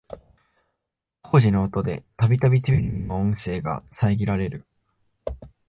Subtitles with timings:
[1.21, 4.65] 工事の音でたびたびテレビの音声が遮られる